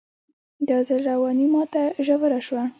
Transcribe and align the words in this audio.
دا 0.67 0.77
ځل 0.87 1.01
رواني 1.11 1.47
ماته 1.53 1.83
ژوره 2.05 2.39
شوه 2.47 2.63